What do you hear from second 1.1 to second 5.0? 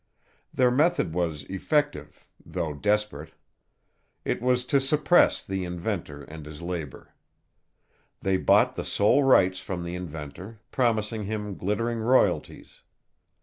was effective though desperate. It was to